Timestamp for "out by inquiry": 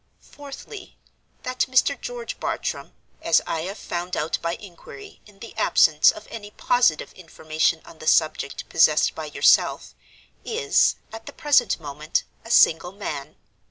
4.17-5.21